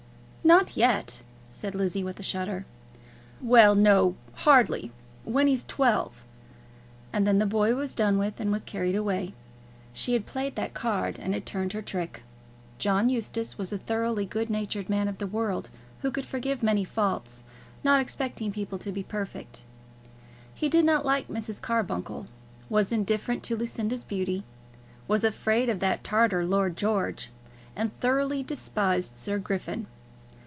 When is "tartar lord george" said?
26.03-27.29